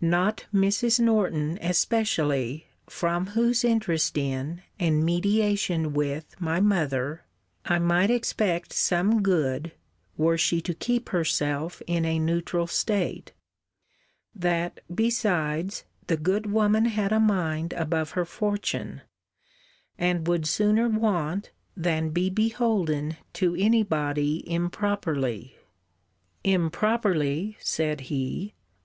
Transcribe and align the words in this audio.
Not 0.00 0.46
Mrs. 0.52 0.98
Norton 0.98 1.60
especially, 1.62 2.66
from 2.88 3.24
whose 3.38 3.62
interest 3.62 4.18
in, 4.18 4.62
and 4.80 5.04
mediation 5.04 5.92
with, 5.92 6.34
my 6.40 6.58
mother, 6.58 7.22
I 7.64 7.78
might 7.78 8.10
expect 8.10 8.72
some 8.72 9.22
good, 9.22 9.70
were 10.16 10.36
she 10.36 10.60
to 10.62 10.74
keep 10.74 11.10
herself 11.10 11.80
in 11.86 12.04
a 12.04 12.18
neutral 12.18 12.66
state: 12.66 13.32
that, 14.34 14.80
besides, 14.92 15.84
the 16.08 16.16
good 16.16 16.50
woman 16.50 16.86
had 16.86 17.12
a 17.12 17.20
mind 17.20 17.72
above 17.74 18.10
her 18.18 18.24
fortune; 18.24 19.02
and 19.96 20.26
would 20.26 20.48
sooner 20.48 20.88
want 20.88 21.52
than 21.76 22.08
be 22.10 22.28
beholden 22.28 23.18
to 23.34 23.54
any 23.54 23.84
body 23.84 24.42
improperly. 24.52 25.54
Improperly! 26.42 27.56
said 27.60 28.00
he. 28.10 28.52